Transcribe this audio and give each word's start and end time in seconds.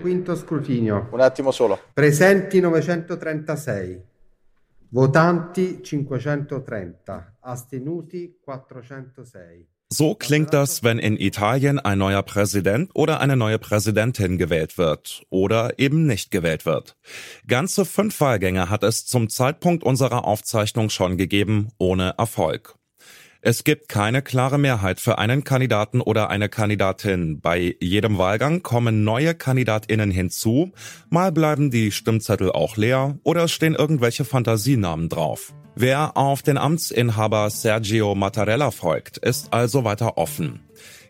Quinto 0.00 0.34
scrutinio. 0.34 1.08
Un 1.12 1.20
attimo 1.20 1.50
solo. 1.50 1.78
Presenti 1.92 2.60
936. 2.60 4.02
Votanti 4.90 5.80
530. 5.82 7.32
Astenuti 7.40 8.38
406. 8.42 9.72
So 9.90 10.14
klingt 10.14 10.52
das, 10.52 10.82
wenn 10.82 10.98
in 10.98 11.16
Italien 11.16 11.78
ein 11.78 11.98
neuer 11.98 12.22
Präsident 12.22 12.90
oder 12.94 13.20
eine 13.20 13.36
neue 13.36 13.58
Präsidentin 13.58 14.38
gewählt 14.38 14.76
wird 14.76 15.22
oder 15.30 15.78
eben 15.78 16.06
nicht 16.06 16.30
gewählt 16.30 16.66
wird. 16.66 16.96
Ganze 17.46 17.84
fünf 17.84 18.20
Wahlgänge 18.20 18.70
hat 18.70 18.82
es 18.82 19.06
zum 19.06 19.28
Zeitpunkt 19.28 19.84
unserer 19.84 20.24
Aufzeichnung 20.24 20.90
schon 20.90 21.16
gegeben, 21.16 21.68
ohne 21.78 22.14
Erfolg. 22.18 22.74
Es 23.46 23.62
gibt 23.62 23.90
keine 23.90 24.22
klare 24.22 24.56
Mehrheit 24.56 25.00
für 25.00 25.18
einen 25.18 25.44
Kandidaten 25.44 26.00
oder 26.00 26.30
eine 26.30 26.48
Kandidatin. 26.48 27.42
Bei 27.42 27.76
jedem 27.78 28.16
Wahlgang 28.16 28.62
kommen 28.62 29.04
neue 29.04 29.34
Kandidatinnen 29.34 30.10
hinzu, 30.10 30.72
mal 31.10 31.30
bleiben 31.30 31.70
die 31.70 31.92
Stimmzettel 31.92 32.50
auch 32.50 32.78
leer 32.78 33.18
oder 33.22 33.46
stehen 33.48 33.74
irgendwelche 33.74 34.24
Fantasienamen 34.24 35.10
drauf. 35.10 35.52
Wer 35.74 36.16
auf 36.16 36.40
den 36.40 36.56
Amtsinhaber 36.56 37.50
Sergio 37.50 38.14
Mattarella 38.14 38.70
folgt, 38.70 39.18
ist 39.18 39.52
also 39.52 39.84
weiter 39.84 40.16
offen. 40.16 40.60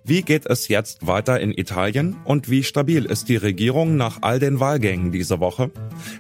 Wie 0.02 0.22
geht 0.22 0.46
es 0.46 0.66
jetzt 0.66 1.06
weiter 1.06 1.38
in 1.38 1.56
Italien 1.56 2.16
und 2.24 2.50
wie 2.50 2.64
stabil 2.64 3.04
ist 3.04 3.28
die 3.28 3.36
Regierung 3.36 3.96
nach 3.96 4.22
all 4.22 4.40
den 4.40 4.58
Wahlgängen 4.58 5.12
diese 5.12 5.38
Woche? 5.38 5.70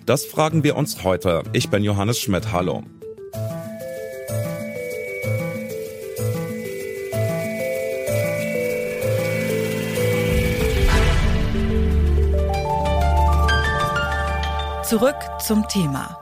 Das 0.06 0.24
fragen 0.24 0.62
wir 0.62 0.76
uns 0.76 1.02
heute. 1.02 1.42
Ich 1.52 1.70
bin 1.70 1.82
Johannes 1.82 2.20
Schmidt. 2.20 2.52
Hallo. 2.52 2.84
Zurück 14.94 15.16
zum 15.44 15.66
Thema. 15.66 16.16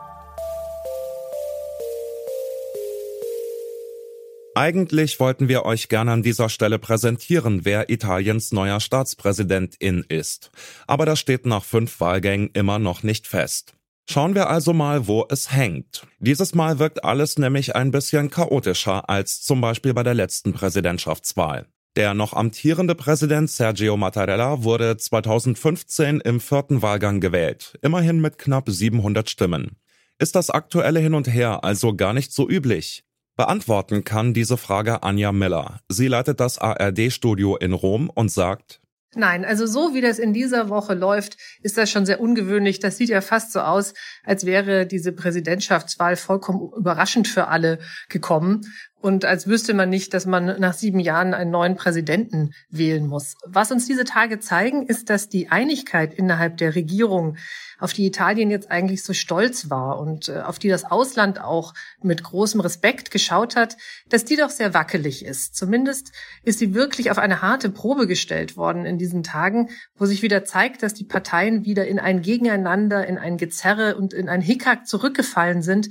Eigentlich 4.54 5.20
wollten 5.20 5.48
wir 5.48 5.66
euch 5.66 5.90
gerne 5.90 6.12
an 6.12 6.22
dieser 6.22 6.48
Stelle 6.48 6.78
präsentieren, 6.78 7.66
wer 7.66 7.90
Italiens 7.90 8.50
neuer 8.50 8.80
Staatspräsidentin 8.80 10.06
ist. 10.08 10.50
Aber 10.86 11.04
das 11.04 11.18
steht 11.18 11.44
nach 11.44 11.64
fünf 11.64 12.00
Wahlgängen 12.00 12.48
immer 12.54 12.78
noch 12.78 13.02
nicht 13.02 13.26
fest. 13.26 13.74
Schauen 14.08 14.34
wir 14.34 14.48
also 14.48 14.72
mal, 14.72 15.06
wo 15.06 15.26
es 15.28 15.52
hängt. 15.52 16.06
Dieses 16.18 16.54
Mal 16.54 16.78
wirkt 16.78 17.04
alles 17.04 17.38
nämlich 17.38 17.76
ein 17.76 17.90
bisschen 17.90 18.30
chaotischer 18.30 19.06
als 19.10 19.42
zum 19.42 19.60
Beispiel 19.60 19.92
bei 19.92 20.02
der 20.02 20.14
letzten 20.14 20.54
Präsidentschaftswahl. 20.54 21.66
Der 21.94 22.14
noch 22.14 22.32
amtierende 22.32 22.94
Präsident 22.94 23.50
Sergio 23.50 23.98
Mattarella 23.98 24.64
wurde 24.64 24.96
2015 24.96 26.20
im 26.20 26.40
vierten 26.40 26.80
Wahlgang 26.80 27.20
gewählt, 27.20 27.78
immerhin 27.82 28.18
mit 28.18 28.38
knapp 28.38 28.70
700 28.70 29.28
Stimmen. 29.28 29.76
Ist 30.18 30.34
das 30.34 30.48
aktuelle 30.48 31.00
Hin 31.00 31.12
und 31.12 31.26
Her 31.26 31.64
also 31.64 31.94
gar 31.94 32.14
nicht 32.14 32.32
so 32.32 32.48
üblich? 32.48 33.04
Beantworten 33.36 34.04
kann 34.04 34.32
diese 34.32 34.56
Frage 34.56 35.02
Anja 35.02 35.32
Miller. 35.32 35.80
Sie 35.90 36.08
leitet 36.08 36.40
das 36.40 36.58
ARD-Studio 36.58 37.56
in 37.56 37.74
Rom 37.74 38.08
und 38.08 38.30
sagt, 38.30 38.80
Nein, 39.14 39.44
also 39.44 39.66
so 39.66 39.92
wie 39.92 40.00
das 40.00 40.18
in 40.18 40.32
dieser 40.32 40.70
Woche 40.70 40.94
läuft, 40.94 41.36
ist 41.60 41.76
das 41.76 41.90
schon 41.90 42.06
sehr 42.06 42.18
ungewöhnlich. 42.18 42.80
Das 42.80 42.96
sieht 42.96 43.10
ja 43.10 43.20
fast 43.20 43.52
so 43.52 43.60
aus, 43.60 43.92
als 44.24 44.46
wäre 44.46 44.86
diese 44.86 45.12
Präsidentschaftswahl 45.12 46.16
vollkommen 46.16 46.70
überraschend 46.74 47.28
für 47.28 47.48
alle 47.48 47.78
gekommen 48.08 48.62
und 49.02 49.24
als 49.24 49.46
wüsste 49.46 49.74
man 49.74 49.90
nicht, 49.90 50.14
dass 50.14 50.26
man 50.26 50.60
nach 50.60 50.74
sieben 50.74 51.00
Jahren 51.00 51.34
einen 51.34 51.50
neuen 51.50 51.76
Präsidenten 51.76 52.54
wählen 52.70 53.06
muss. 53.06 53.36
Was 53.44 53.72
uns 53.72 53.86
diese 53.86 54.04
Tage 54.04 54.38
zeigen, 54.38 54.86
ist, 54.86 55.10
dass 55.10 55.28
die 55.28 55.50
Einigkeit 55.50 56.14
innerhalb 56.14 56.56
der 56.56 56.74
Regierung, 56.74 57.36
auf 57.82 57.92
die 57.92 58.06
Italien 58.06 58.48
jetzt 58.48 58.70
eigentlich 58.70 59.02
so 59.02 59.12
stolz 59.12 59.68
war 59.68 59.98
und 59.98 60.28
äh, 60.28 60.42
auf 60.42 60.60
die 60.60 60.68
das 60.68 60.84
Ausland 60.84 61.40
auch 61.40 61.74
mit 62.00 62.22
großem 62.22 62.60
Respekt 62.60 63.10
geschaut 63.10 63.56
hat, 63.56 63.76
dass 64.08 64.24
die 64.24 64.36
doch 64.36 64.50
sehr 64.50 64.72
wackelig 64.72 65.24
ist. 65.24 65.56
Zumindest 65.56 66.12
ist 66.44 66.60
sie 66.60 66.74
wirklich 66.74 67.10
auf 67.10 67.18
eine 67.18 67.42
harte 67.42 67.70
Probe 67.70 68.06
gestellt 68.06 68.56
worden 68.56 68.86
in 68.86 68.98
diesen 68.98 69.24
Tagen, 69.24 69.68
wo 69.96 70.06
sich 70.06 70.22
wieder 70.22 70.44
zeigt, 70.44 70.84
dass 70.84 70.94
die 70.94 71.04
Parteien 71.04 71.64
wieder 71.64 71.84
in 71.84 71.98
ein 71.98 72.22
Gegeneinander, 72.22 73.04
in 73.04 73.18
ein 73.18 73.36
Gezerre 73.36 73.96
und 73.96 74.14
in 74.14 74.28
ein 74.28 74.42
Hickhack 74.42 74.86
zurückgefallen 74.86 75.62
sind, 75.62 75.88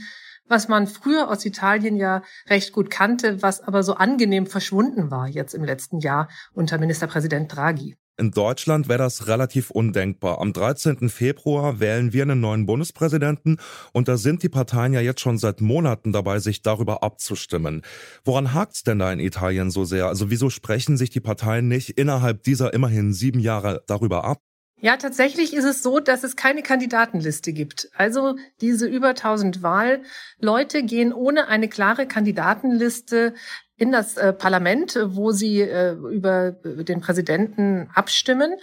was 0.52 0.68
man 0.68 0.86
früher 0.86 1.30
aus 1.30 1.46
Italien 1.46 1.96
ja 1.96 2.22
recht 2.48 2.74
gut 2.74 2.92
kannte, 2.92 3.42
was 3.42 3.62
aber 3.62 3.82
so 3.82 3.96
angenehm 3.96 4.46
verschwunden 4.46 5.10
war 5.10 5.28
jetzt 5.28 5.56
im 5.56 5.64
letzten 5.64 6.00
Jahr 6.00 6.30
unter 6.54 6.78
Ministerpräsident 6.78 7.56
Draghi. 7.56 7.96
In 8.18 8.30
Deutschland 8.30 8.88
wäre 8.88 9.00
das 9.00 9.26
relativ 9.28 9.72
undenkbar. 9.72 10.40
Am 10.40 10.54
13. 10.54 11.10
Februar 11.10 11.80
wählen 11.80 12.14
wir 12.14 12.22
einen 12.22 12.40
neuen 12.40 12.68
Bundespräsidenten 12.68 13.58
und 13.94 14.08
da 14.08 14.18
sind 14.18 14.44
die 14.44 14.50
Parteien 14.50 14.94
ja 14.94 15.02
jetzt 15.02 15.22
schon 15.22 15.40
seit 15.40 15.60
Monaten 15.60 16.12
dabei, 16.12 16.38
sich 16.38 16.62
darüber 16.62 17.02
abzustimmen. 17.02 17.82
Woran 18.24 18.54
hakt's 18.54 18.84
denn 18.84 19.00
da 19.00 19.12
in 19.12 19.20
Italien 19.20 19.72
so 19.72 19.86
sehr? 19.86 20.06
Also 20.06 20.30
wieso 20.30 20.52
sprechen 20.52 20.98
sich 20.98 21.10
die 21.10 21.20
Parteien 21.20 21.68
nicht 21.68 21.92
innerhalb 21.92 22.44
dieser 22.44 22.76
immerhin 22.76 23.14
sieben 23.14 23.40
Jahre 23.40 23.82
darüber 23.88 24.24
ab? 24.24 24.40
Ja, 24.84 24.98
tatsächlich 24.98 25.54
ist 25.54 25.64
es 25.64 25.84
so, 25.84 26.00
dass 26.00 26.24
es 26.24 26.36
keine 26.36 26.64
Kandidatenliste 26.64 27.54
gibt. 27.54 27.90
Also 27.96 28.36
diese 28.62 28.88
über 28.88 29.10
1000 29.10 29.62
Wahlleute 29.62 30.82
gehen 30.82 31.14
ohne 31.14 31.48
eine 31.48 31.70
klare 31.70 32.08
Kandidatenliste 32.08 33.36
in 33.78 33.92
das 33.92 34.18
äh, 34.18 34.34
Parlament, 34.34 34.98
wo 35.06 35.32
sie 35.32 35.62
äh, 35.62 35.94
über 35.94 36.52
den 36.52 37.00
Präsidenten 37.00 37.92
abstimmen. 37.94 38.56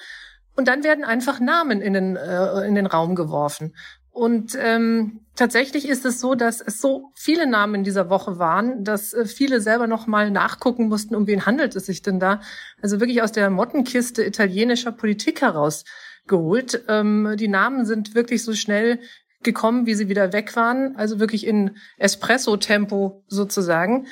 Und 0.56 0.66
dann 0.66 0.82
werden 0.82 1.04
einfach 1.04 1.38
Namen 1.38 1.80
in 1.80 1.92
den, 1.92 2.16
äh, 2.16 2.66
in 2.66 2.74
den 2.74 2.86
Raum 2.86 3.14
geworfen. 3.14 3.76
Und 4.10 4.58
ähm, 4.60 5.20
tatsächlich 5.36 5.88
ist 5.88 6.04
es 6.04 6.18
so, 6.18 6.34
dass 6.34 6.60
es 6.60 6.80
so 6.80 7.12
viele 7.14 7.46
Namen 7.46 7.76
in 7.76 7.84
dieser 7.84 8.10
Woche 8.10 8.40
waren, 8.40 8.82
dass 8.82 9.12
äh, 9.12 9.24
viele 9.24 9.60
selber 9.60 9.86
noch 9.86 10.08
mal 10.08 10.32
nachgucken 10.32 10.88
mussten, 10.88 11.14
um 11.14 11.28
wen 11.28 11.46
handelt 11.46 11.76
es 11.76 11.86
sich 11.86 12.02
denn 12.02 12.18
da. 12.18 12.40
Also 12.82 12.98
wirklich 12.98 13.22
aus 13.22 13.30
der 13.30 13.50
Mottenkiste 13.50 14.24
italienischer 14.24 14.90
Politik 14.90 15.42
heraus 15.42 15.84
geholt. 16.28 16.84
Ähm, 16.88 17.34
die 17.36 17.48
Namen 17.48 17.84
sind 17.84 18.14
wirklich 18.14 18.44
so 18.44 18.54
schnell 18.54 19.00
gekommen, 19.42 19.86
wie 19.86 19.94
sie 19.94 20.08
wieder 20.08 20.32
weg 20.32 20.56
waren. 20.56 20.96
Also 20.96 21.20
wirklich 21.20 21.46
in 21.46 21.76
Espresso-Tempo 21.98 23.24
sozusagen. 23.28 24.06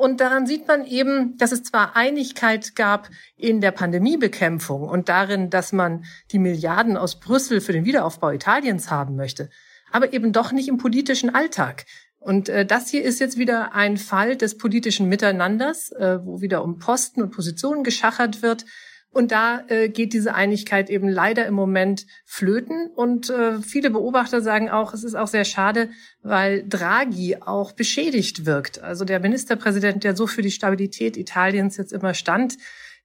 Und 0.00 0.22
daran 0.22 0.46
sieht 0.46 0.66
man 0.66 0.86
eben, 0.86 1.36
dass 1.36 1.52
es 1.52 1.62
zwar 1.62 1.94
Einigkeit 1.94 2.74
gab 2.74 3.10
in 3.36 3.60
der 3.60 3.70
Pandemiebekämpfung 3.70 4.88
und 4.88 5.10
darin, 5.10 5.50
dass 5.50 5.72
man 5.72 6.06
die 6.32 6.38
Milliarden 6.38 6.96
aus 6.96 7.20
Brüssel 7.20 7.60
für 7.60 7.72
den 7.72 7.84
Wiederaufbau 7.84 8.30
Italiens 8.30 8.90
haben 8.90 9.14
möchte, 9.16 9.50
aber 9.92 10.14
eben 10.14 10.32
doch 10.32 10.52
nicht 10.52 10.68
im 10.68 10.78
politischen 10.78 11.34
Alltag. 11.34 11.84
Und 12.18 12.48
äh, 12.48 12.64
das 12.64 12.88
hier 12.88 13.02
ist 13.02 13.20
jetzt 13.20 13.36
wieder 13.36 13.74
ein 13.74 13.98
Fall 13.98 14.36
des 14.36 14.56
politischen 14.56 15.06
Miteinanders, 15.08 15.90
äh, 15.92 16.18
wo 16.22 16.40
wieder 16.40 16.64
um 16.64 16.78
Posten 16.78 17.20
und 17.20 17.30
Positionen 17.30 17.84
geschachert 17.84 18.40
wird. 18.40 18.64
Und 19.12 19.32
da 19.32 19.64
äh, 19.68 19.88
geht 19.88 20.12
diese 20.12 20.34
Einigkeit 20.34 20.88
eben 20.88 21.08
leider 21.08 21.46
im 21.46 21.54
Moment 21.54 22.06
flöten. 22.24 22.90
Und 22.94 23.28
äh, 23.28 23.60
viele 23.60 23.90
Beobachter 23.90 24.40
sagen 24.40 24.70
auch, 24.70 24.94
es 24.94 25.02
ist 25.02 25.16
auch 25.16 25.26
sehr 25.26 25.44
schade, 25.44 25.90
weil 26.22 26.64
Draghi 26.68 27.36
auch 27.40 27.72
beschädigt 27.72 28.46
wirkt. 28.46 28.80
Also 28.80 29.04
der 29.04 29.18
Ministerpräsident, 29.18 30.04
der 30.04 30.14
so 30.14 30.26
für 30.26 30.42
die 30.42 30.52
Stabilität 30.52 31.16
Italiens 31.16 31.76
jetzt 31.76 31.92
immer 31.92 32.14
stand, 32.14 32.56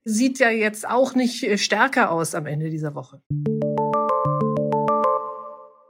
sieht 0.04 0.38
ja 0.38 0.50
jetzt 0.50 0.88
auch 0.88 1.16
nicht 1.16 1.42
äh, 1.42 1.58
stärker 1.58 2.12
aus 2.12 2.36
am 2.36 2.46
Ende 2.46 2.70
dieser 2.70 2.94
Woche. 2.94 3.20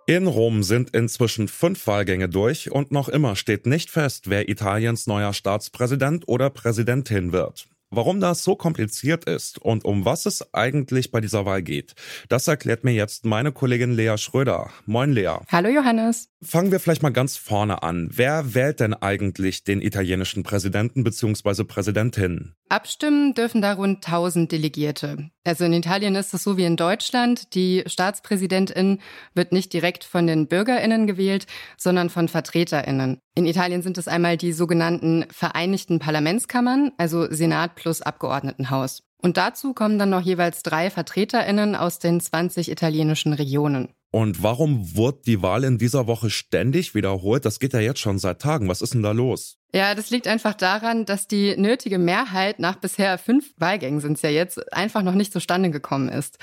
In 0.08 0.28
Rom 0.28 0.62
sind 0.62 0.94
inzwischen 0.94 1.48
fünf 1.48 1.86
Wahlgänge 1.88 2.28
durch 2.28 2.70
und 2.70 2.92
noch 2.92 3.08
immer 3.08 3.34
steht 3.34 3.66
nicht 3.66 3.90
fest, 3.90 4.30
wer 4.30 4.48
Italiens 4.48 5.08
neuer 5.08 5.32
Staatspräsident 5.32 6.28
oder 6.28 6.48
Präsidentin 6.48 7.32
wird. 7.32 7.66
Warum 7.96 8.20
das 8.20 8.44
so 8.44 8.56
kompliziert 8.56 9.24
ist 9.24 9.56
und 9.56 9.86
um 9.86 10.04
was 10.04 10.26
es 10.26 10.52
eigentlich 10.52 11.10
bei 11.10 11.22
dieser 11.22 11.46
Wahl 11.46 11.62
geht, 11.62 11.94
das 12.28 12.46
erklärt 12.46 12.84
mir 12.84 12.92
jetzt 12.92 13.24
meine 13.24 13.52
Kollegin 13.52 13.92
Lea 13.94 14.18
Schröder. 14.18 14.68
Moin 14.84 15.14
Lea. 15.14 15.36
Hallo 15.50 15.70
Johannes. 15.70 16.28
Fangen 16.42 16.72
wir 16.72 16.78
vielleicht 16.78 17.02
mal 17.02 17.08
ganz 17.08 17.38
vorne 17.38 17.82
an. 17.82 18.10
Wer 18.12 18.52
wählt 18.54 18.80
denn 18.80 18.92
eigentlich 18.92 19.64
den 19.64 19.80
italienischen 19.80 20.42
Präsidenten 20.42 21.04
bzw. 21.04 21.64
Präsidentin? 21.64 22.52
Abstimmen 22.68 23.32
dürfen 23.32 23.62
da 23.62 23.72
rund 23.72 24.06
1000 24.06 24.52
Delegierte. 24.52 25.30
Also 25.46 25.64
in 25.64 25.72
Italien 25.72 26.16
ist 26.16 26.34
es 26.34 26.42
so 26.42 26.56
wie 26.56 26.64
in 26.64 26.74
Deutschland. 26.74 27.54
Die 27.54 27.84
Staatspräsidentin 27.86 28.98
wird 29.32 29.52
nicht 29.52 29.72
direkt 29.72 30.02
von 30.02 30.26
den 30.26 30.48
Bürgerinnen 30.48 31.06
gewählt, 31.06 31.46
sondern 31.76 32.10
von 32.10 32.26
Vertreterinnen. 32.26 33.20
In 33.36 33.46
Italien 33.46 33.80
sind 33.80 33.96
es 33.96 34.08
einmal 34.08 34.36
die 34.36 34.52
sogenannten 34.52 35.24
Vereinigten 35.30 36.00
Parlamentskammern, 36.00 36.90
also 36.98 37.32
Senat 37.32 37.76
plus 37.76 38.02
Abgeordnetenhaus. 38.02 39.04
Und 39.22 39.36
dazu 39.36 39.72
kommen 39.72 40.00
dann 40.00 40.10
noch 40.10 40.20
jeweils 40.20 40.64
drei 40.64 40.90
Vertreterinnen 40.90 41.76
aus 41.76 42.00
den 42.00 42.20
20 42.20 42.68
italienischen 42.68 43.32
Regionen. 43.32 43.90
Und 44.10 44.42
warum 44.42 44.96
wurde 44.96 45.20
die 45.26 45.42
Wahl 45.42 45.62
in 45.62 45.78
dieser 45.78 46.06
Woche 46.08 46.30
ständig 46.30 46.94
wiederholt? 46.94 47.44
Das 47.44 47.60
geht 47.60 47.72
ja 47.72 47.80
jetzt 47.80 48.00
schon 48.00 48.18
seit 48.18 48.40
Tagen. 48.40 48.68
Was 48.68 48.82
ist 48.82 48.94
denn 48.94 49.02
da 49.02 49.12
los? 49.12 49.58
Ja, 49.74 49.94
das 49.96 50.10
liegt 50.10 50.28
einfach 50.28 50.54
daran, 50.54 51.04
dass 51.06 51.26
die 51.26 51.56
nötige 51.56 51.98
Mehrheit 51.98 52.60
nach 52.60 52.76
bisher 52.76 53.18
fünf 53.18 53.52
Wahlgängen 53.58 54.00
sind 54.00 54.12
es 54.12 54.22
ja 54.22 54.30
jetzt 54.30 54.72
einfach 54.72 55.02
noch 55.02 55.14
nicht 55.14 55.32
zustande 55.32 55.70
gekommen 55.70 56.08
ist. 56.08 56.38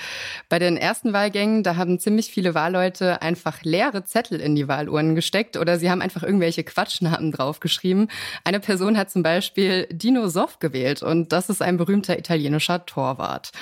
Bei 0.50 0.58
den 0.58 0.76
ersten 0.76 1.14
Wahlgängen, 1.14 1.62
da 1.62 1.76
haben 1.76 1.98
ziemlich 1.98 2.30
viele 2.30 2.54
Wahlleute 2.54 3.22
einfach 3.22 3.62
leere 3.62 4.04
Zettel 4.04 4.40
in 4.40 4.54
die 4.54 4.68
Wahluhren 4.68 5.14
gesteckt 5.14 5.56
oder 5.56 5.78
sie 5.78 5.90
haben 5.90 6.02
einfach 6.02 6.22
irgendwelche 6.22 6.64
Quatschnamen 6.64 7.32
draufgeschrieben. 7.32 8.08
Eine 8.44 8.60
Person 8.60 8.96
hat 8.96 9.10
zum 9.10 9.22
Beispiel 9.22 9.88
Dino 9.90 10.28
Soff 10.28 10.58
gewählt 10.58 11.02
und 11.02 11.32
das 11.32 11.48
ist 11.48 11.62
ein 11.62 11.78
berühmter 11.78 12.18
italienischer 12.18 12.84
Torwart. 12.84 13.52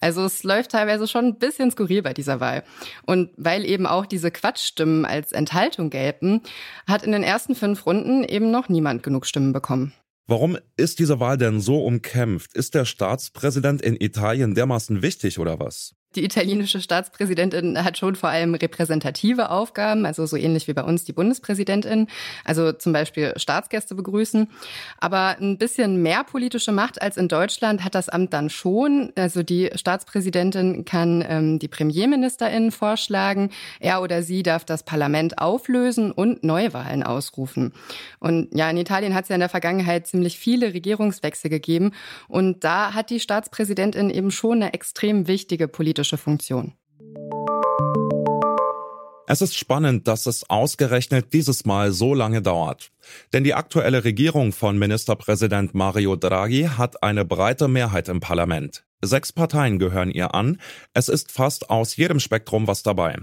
Also 0.00 0.24
es 0.24 0.42
läuft 0.42 0.72
teilweise 0.72 1.06
schon 1.06 1.26
ein 1.26 1.38
bisschen 1.38 1.70
skurril 1.70 2.02
bei 2.02 2.14
dieser 2.14 2.40
Wahl. 2.40 2.64
Und 3.06 3.30
weil 3.36 3.64
eben 3.64 3.86
auch 3.86 4.06
diese 4.06 4.32
Quatschstimmen 4.32 5.04
als 5.04 5.30
Enthaltung 5.30 5.88
gelten, 5.88 6.42
hat 6.86 7.04
in 7.04 7.12
den 7.12 7.22
ersten 7.22 7.54
fünf 7.54 7.86
Runden 7.86 8.24
eben 8.24 8.50
noch 8.50 8.68
niemand 8.68 9.03
genug 9.04 9.26
Stimmen 9.26 9.52
bekommen. 9.52 9.94
Warum 10.26 10.58
ist 10.76 10.98
diese 10.98 11.20
Wahl 11.20 11.38
denn 11.38 11.60
so 11.60 11.84
umkämpft? 11.84 12.54
Ist 12.54 12.74
der 12.74 12.86
Staatspräsident 12.86 13.82
in 13.82 13.94
Italien 13.94 14.54
dermaßen 14.54 15.02
wichtig 15.02 15.38
oder 15.38 15.60
was? 15.60 15.94
Die 16.16 16.24
italienische 16.24 16.80
Staatspräsidentin 16.80 17.82
hat 17.82 17.98
schon 17.98 18.14
vor 18.14 18.28
allem 18.28 18.54
repräsentative 18.54 19.50
Aufgaben, 19.50 20.06
also 20.06 20.26
so 20.26 20.36
ähnlich 20.36 20.68
wie 20.68 20.72
bei 20.72 20.84
uns 20.84 21.04
die 21.04 21.12
Bundespräsidentin, 21.12 22.06
also 22.44 22.72
zum 22.72 22.92
Beispiel 22.92 23.32
Staatsgäste 23.36 23.96
begrüßen. 23.96 24.48
Aber 24.98 25.36
ein 25.40 25.58
bisschen 25.58 26.02
mehr 26.02 26.22
politische 26.22 26.70
Macht 26.70 27.02
als 27.02 27.16
in 27.16 27.26
Deutschland 27.26 27.84
hat 27.84 27.96
das 27.96 28.08
Amt 28.08 28.32
dann 28.32 28.48
schon. 28.48 29.12
Also 29.16 29.42
die 29.42 29.70
Staatspräsidentin 29.74 30.84
kann 30.84 31.24
ähm, 31.28 31.58
die 31.58 31.68
Premierministerin 31.68 32.70
vorschlagen. 32.70 33.50
Er 33.80 34.00
oder 34.00 34.22
sie 34.22 34.44
darf 34.44 34.64
das 34.64 34.84
Parlament 34.84 35.38
auflösen 35.38 36.12
und 36.12 36.44
Neuwahlen 36.44 37.02
ausrufen. 37.02 37.72
Und 38.20 38.48
ja, 38.54 38.70
in 38.70 38.76
Italien 38.76 39.14
hat 39.14 39.24
es 39.24 39.30
ja 39.30 39.34
in 39.34 39.40
der 39.40 39.48
Vergangenheit 39.48 40.06
ziemlich 40.06 40.38
viele 40.38 40.72
Regierungswechsel 40.74 41.50
gegeben. 41.50 41.92
Und 42.28 42.62
da 42.62 42.94
hat 42.94 43.10
die 43.10 43.18
Staatspräsidentin 43.18 44.10
eben 44.10 44.30
schon 44.30 44.62
eine 44.62 44.74
extrem 44.74 45.26
wichtige 45.26 45.66
politische 45.66 46.03
politische 46.04 46.18
Funktion. 46.18 46.72
Es 49.26 49.40
ist 49.40 49.56
spannend, 49.56 50.06
dass 50.06 50.26
es 50.26 50.48
ausgerechnet 50.50 51.32
dieses 51.32 51.64
Mal 51.64 51.92
so 51.92 52.12
lange 52.12 52.42
dauert. 52.42 52.92
Denn 53.32 53.42
die 53.42 53.54
aktuelle 53.54 54.04
Regierung 54.04 54.52
von 54.52 54.78
Ministerpräsident 54.78 55.74
Mario 55.74 56.14
Draghi 56.14 56.64
hat 56.64 57.02
eine 57.02 57.24
breite 57.24 57.66
Mehrheit 57.66 58.10
im 58.10 58.20
Parlament. 58.20 58.84
Sechs 59.02 59.32
Parteien 59.32 59.78
gehören 59.78 60.10
ihr 60.10 60.34
an. 60.34 60.58
Es 60.92 61.08
ist 61.08 61.32
fast 61.32 61.70
aus 61.70 61.96
jedem 61.96 62.20
Spektrum 62.20 62.66
was 62.66 62.82
dabei. 62.82 63.16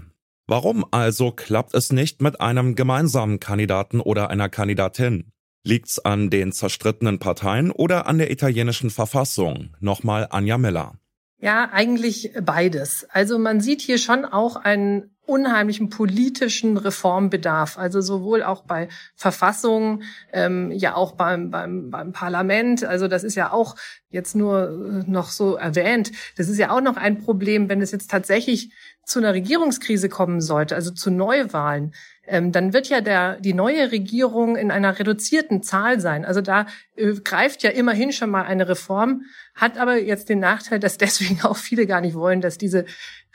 Warum 0.48 0.84
also 0.90 1.30
klappt 1.30 1.74
es 1.74 1.92
nicht 1.92 2.20
mit 2.20 2.40
einem 2.40 2.74
gemeinsamen 2.74 3.38
Kandidaten 3.38 4.00
oder 4.00 4.28
einer 4.28 4.48
Kandidatin? 4.48 5.30
Liegt's 5.64 6.00
an 6.00 6.30
den 6.30 6.50
zerstrittenen 6.50 7.20
Parteien 7.20 7.70
oder 7.70 8.06
an 8.06 8.18
der 8.18 8.32
italienischen 8.32 8.90
Verfassung? 8.90 9.76
Nochmal 9.78 10.26
Anja 10.30 10.58
Miller. 10.58 10.94
Ja, 11.42 11.70
eigentlich 11.72 12.32
beides. 12.40 13.04
Also 13.10 13.36
man 13.36 13.60
sieht 13.60 13.80
hier 13.80 13.98
schon 13.98 14.24
auch 14.24 14.54
einen 14.54 15.11
unheimlichen 15.24 15.88
politischen 15.88 16.76
Reformbedarf. 16.76 17.78
Also 17.78 18.00
sowohl 18.00 18.42
auch 18.42 18.62
bei 18.64 18.88
Verfassungen, 19.14 20.02
ähm, 20.32 20.70
ja 20.72 20.94
auch 20.94 21.12
beim, 21.12 21.50
beim, 21.50 21.90
beim 21.90 22.12
Parlament. 22.12 22.84
Also 22.84 23.08
das 23.08 23.22
ist 23.22 23.36
ja 23.36 23.52
auch 23.52 23.76
jetzt 24.10 24.34
nur 24.34 25.04
äh, 25.06 25.10
noch 25.10 25.28
so 25.28 25.54
erwähnt. 25.54 26.12
Das 26.36 26.48
ist 26.48 26.58
ja 26.58 26.70
auch 26.70 26.80
noch 26.80 26.96
ein 26.96 27.18
Problem, 27.18 27.68
wenn 27.68 27.80
es 27.80 27.92
jetzt 27.92 28.10
tatsächlich 28.10 28.72
zu 29.04 29.18
einer 29.18 29.34
Regierungskrise 29.34 30.08
kommen 30.08 30.40
sollte, 30.40 30.74
also 30.74 30.90
zu 30.90 31.10
Neuwahlen, 31.10 31.92
ähm, 32.24 32.52
dann 32.52 32.72
wird 32.72 32.88
ja 32.88 33.00
der, 33.00 33.40
die 33.40 33.52
neue 33.52 33.90
Regierung 33.90 34.56
in 34.56 34.70
einer 34.70 34.98
reduzierten 34.98 35.62
Zahl 35.62 35.98
sein. 35.98 36.24
Also 36.24 36.40
da 36.40 36.66
äh, 36.94 37.14
greift 37.14 37.64
ja 37.64 37.70
immerhin 37.70 38.12
schon 38.12 38.30
mal 38.30 38.42
eine 38.42 38.68
Reform, 38.68 39.22
hat 39.54 39.76
aber 39.76 40.00
jetzt 40.00 40.28
den 40.28 40.38
Nachteil, 40.38 40.78
dass 40.78 40.98
deswegen 40.98 41.42
auch 41.42 41.56
viele 41.56 41.86
gar 41.86 42.00
nicht 42.00 42.14
wollen, 42.14 42.40
dass 42.40 42.58
diese 42.58 42.84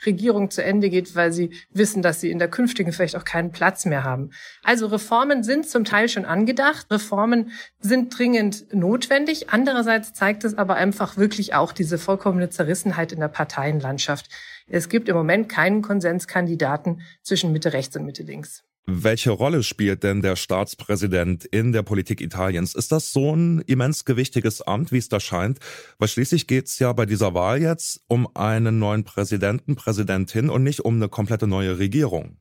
Regierung 0.06 0.50
zu 0.50 0.62
Ende 0.62 0.90
geht, 0.90 1.14
weil 1.16 1.32
sie 1.32 1.50
wissen, 1.70 2.02
dass 2.02 2.20
sie 2.20 2.30
in 2.30 2.38
der 2.38 2.48
künftigen 2.48 2.92
vielleicht 2.92 3.16
auch 3.16 3.24
keinen 3.24 3.52
Platz 3.52 3.84
mehr 3.84 4.04
haben. 4.04 4.30
Also 4.62 4.86
Reformen 4.86 5.42
sind 5.42 5.68
zum 5.68 5.84
Teil 5.84 6.08
schon 6.08 6.24
angedacht. 6.24 6.86
Reformen 6.90 7.52
sind 7.80 8.16
dringend 8.16 8.72
notwendig. 8.72 9.50
Andererseits 9.50 10.12
zeigt 10.12 10.44
es 10.44 10.56
aber 10.56 10.74
einfach 10.74 11.16
wirklich 11.16 11.54
auch 11.54 11.72
diese 11.72 11.98
vollkommene 11.98 12.50
Zerrissenheit 12.50 13.12
in 13.12 13.20
der 13.20 13.28
Parteienlandschaft. 13.28 14.28
Es 14.68 14.88
gibt 14.88 15.08
im 15.08 15.16
Moment 15.16 15.48
keinen 15.48 15.82
Konsenskandidaten 15.82 17.02
zwischen 17.22 17.52
Mitte 17.52 17.72
rechts 17.72 17.96
und 17.96 18.04
Mitte 18.04 18.22
links. 18.22 18.64
Welche 18.90 19.32
Rolle 19.32 19.64
spielt 19.64 20.02
denn 20.02 20.22
der 20.22 20.34
Staatspräsident 20.34 21.44
in 21.44 21.72
der 21.72 21.82
Politik 21.82 22.22
Italiens? 22.22 22.74
Ist 22.74 22.90
das 22.90 23.12
so 23.12 23.36
ein 23.36 23.60
immens 23.66 24.06
gewichtiges 24.06 24.62
Amt, 24.62 24.92
wie 24.92 24.96
es 24.96 25.10
da 25.10 25.20
scheint? 25.20 25.58
Weil 25.98 26.08
schließlich 26.08 26.46
geht 26.46 26.68
es 26.68 26.78
ja 26.78 26.90
bei 26.94 27.04
dieser 27.04 27.34
Wahl 27.34 27.60
jetzt 27.60 28.00
um 28.08 28.34
einen 28.34 28.78
neuen 28.78 29.04
Präsidenten, 29.04 29.76
Präsidentin 29.76 30.48
und 30.48 30.62
nicht 30.62 30.86
um 30.86 30.94
eine 30.94 31.10
komplette 31.10 31.46
neue 31.46 31.78
Regierung. 31.78 32.38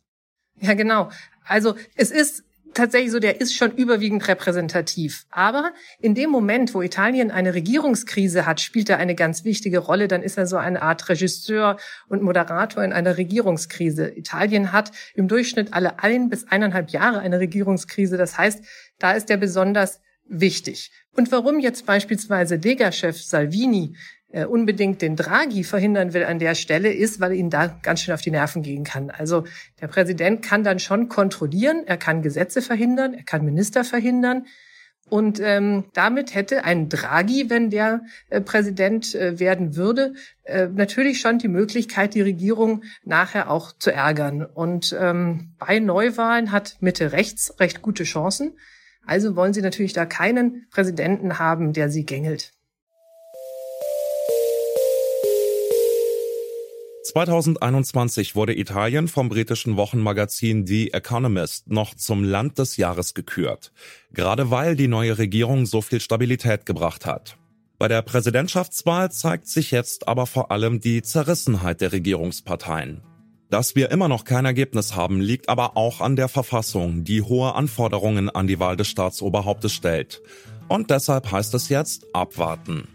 Ja, 0.61 0.73
genau. 0.73 1.11
Also 1.43 1.75
es 1.95 2.11
ist 2.11 2.45
tatsächlich 2.73 3.11
so, 3.11 3.19
der 3.19 3.41
ist 3.41 3.55
schon 3.55 3.71
überwiegend 3.71 4.27
repräsentativ. 4.27 5.25
Aber 5.29 5.73
in 5.99 6.15
dem 6.15 6.29
Moment, 6.29 6.73
wo 6.73 6.81
Italien 6.81 7.31
eine 7.31 7.53
Regierungskrise 7.53 8.45
hat, 8.45 8.61
spielt 8.61 8.89
er 8.89 8.97
eine 8.97 9.15
ganz 9.15 9.43
wichtige 9.43 9.79
Rolle. 9.79 10.07
Dann 10.07 10.23
ist 10.23 10.37
er 10.37 10.47
so 10.47 10.57
eine 10.57 10.81
Art 10.81 11.09
Regisseur 11.09 11.77
und 12.07 12.21
Moderator 12.21 12.83
in 12.83 12.93
einer 12.93 13.17
Regierungskrise. 13.17 14.15
Italien 14.15 14.71
hat 14.71 14.91
im 15.15 15.27
Durchschnitt 15.27 15.73
alle 15.73 15.99
ein 15.99 16.29
bis 16.29 16.47
eineinhalb 16.47 16.89
Jahre 16.91 17.19
eine 17.19 17.39
Regierungskrise. 17.39 18.17
Das 18.17 18.37
heißt, 18.37 18.63
da 18.99 19.11
ist 19.13 19.29
er 19.29 19.37
besonders 19.37 20.01
wichtig. 20.29 20.91
Und 21.15 21.31
warum 21.31 21.59
jetzt 21.59 21.85
beispielsweise 21.85 22.55
Lega-Chef 22.55 23.21
Salvini 23.21 23.95
unbedingt 24.29 25.01
den 25.01 25.15
Draghi 25.15 25.63
verhindern 25.63 26.13
will 26.13 26.25
an 26.25 26.37
der 26.37 26.53
Stelle, 26.53 26.91
ist, 26.91 27.21
weil 27.21 27.33
ihn 27.33 27.49
da 27.49 27.67
ganz 27.67 28.01
schön 28.01 28.13
auf 28.13 28.21
die 28.21 28.31
Nerven 28.31 28.61
gehen 28.61 28.83
kann. 28.83 29.09
Also 29.09 29.45
der 29.79 29.87
Präsident 29.87 30.43
kann 30.43 30.63
dann 30.63 30.79
schon 30.79 31.07
kontrollieren, 31.07 31.83
er 31.85 31.97
kann 31.97 32.21
Gesetze 32.21 32.61
verhindern, 32.61 33.13
er 33.13 33.23
kann 33.23 33.45
Minister 33.45 33.85
verhindern. 33.85 34.45
Und 35.09 35.39
ähm, 35.39 35.85
damit 35.93 36.35
hätte 36.35 36.65
ein 36.65 36.89
Draghi, 36.89 37.49
wenn 37.49 37.69
der 37.69 38.01
äh, 38.29 38.41
Präsident 38.41 39.15
äh, 39.15 39.39
werden 39.39 39.75
würde, 39.77 40.13
äh, 40.43 40.67
natürlich 40.67 41.21
schon 41.21 41.39
die 41.39 41.47
Möglichkeit, 41.47 42.13
die 42.13 42.21
Regierung 42.21 42.83
nachher 43.05 43.49
auch 43.49 43.71
zu 43.71 43.91
ärgern. 43.91 44.43
Und 44.45 44.95
ähm, 44.99 45.53
bei 45.59 45.79
Neuwahlen 45.79 46.51
hat 46.51 46.77
Mitte 46.81 47.13
rechts 47.13 47.57
recht 47.59 47.81
gute 47.81 48.03
Chancen. 48.03 48.57
Also 49.05 49.37
wollen 49.37 49.53
sie 49.53 49.61
natürlich 49.61 49.93
da 49.93 50.05
keinen 50.05 50.67
Präsidenten 50.71 51.39
haben, 51.39 51.71
der 51.71 51.89
sie 51.89 52.05
gängelt. 52.05 52.56
2021 57.07 58.35
wurde 58.35 58.57
Italien 58.57 59.07
vom 59.07 59.29
britischen 59.29 59.77
Wochenmagazin 59.77 60.67
The 60.67 60.91
Economist 60.93 61.69
noch 61.69 61.95
zum 61.95 62.25
Land 62.25 62.59
des 62.59 62.75
Jahres 62.75 63.13
gekürt, 63.13 63.71
gerade 64.11 64.51
weil 64.51 64.75
die 64.75 64.89
neue 64.89 65.17
Regierung 65.17 65.65
so 65.65 65.81
viel 65.81 66.01
Stabilität 66.01 66.65
gebracht 66.65 67.05
hat. 67.05 67.37
Bei 67.79 67.87
der 67.87 68.01
Präsidentschaftswahl 68.01 69.09
zeigt 69.09 69.47
sich 69.47 69.71
jetzt 69.71 70.09
aber 70.09 70.25
vor 70.25 70.51
allem 70.51 70.81
die 70.81 71.01
Zerrissenheit 71.01 71.79
der 71.79 71.93
Regierungsparteien. 71.93 73.01
Dass 73.49 73.75
wir 73.75 73.89
immer 73.91 74.09
noch 74.09 74.25
kein 74.25 74.43
Ergebnis 74.43 74.93
haben, 74.93 75.21
liegt 75.21 75.47
aber 75.47 75.77
auch 75.77 76.01
an 76.01 76.17
der 76.17 76.27
Verfassung, 76.27 77.05
die 77.05 77.21
hohe 77.21 77.55
Anforderungen 77.55 78.29
an 78.29 78.47
die 78.47 78.59
Wahl 78.59 78.75
des 78.75 78.89
Staatsoberhauptes 78.89 79.71
stellt. 79.71 80.21
Und 80.67 80.89
deshalb 80.91 81.31
heißt 81.31 81.53
es 81.53 81.69
jetzt 81.69 82.05
abwarten. 82.13 82.89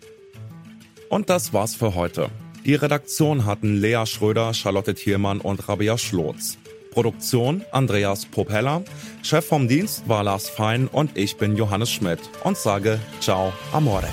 Und 1.08 1.30
das 1.30 1.54
war's 1.54 1.74
für 1.74 1.94
heute. 1.94 2.30
Die 2.64 2.76
Redaktion 2.76 3.44
hatten 3.44 3.80
Lea 3.80 4.04
Schröder, 4.06 4.54
Charlotte 4.54 4.94
Thielmann 4.94 5.40
und 5.40 5.68
Rabia 5.68 5.98
Schlotz. 5.98 6.58
Produktion 6.92 7.64
Andreas 7.72 8.26
Propeller. 8.26 8.82
Chef 9.22 9.44
vom 9.44 9.66
Dienst 9.66 10.08
war 10.08 10.22
Lars 10.22 10.48
Fein 10.48 10.86
und 10.86 11.16
ich 11.16 11.36
bin 11.36 11.56
Johannes 11.56 11.90
Schmidt 11.90 12.20
und 12.44 12.56
sage 12.56 13.00
Ciao, 13.20 13.52
Amore. 13.72 14.08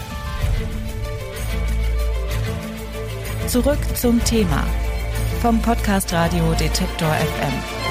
Zurück 3.48 3.80
zum 3.96 4.24
Thema 4.24 4.66
vom 5.42 5.62
Podcast 5.62 6.12
Radio 6.14 6.54
Detektor 6.54 7.10
FM. 7.10 7.89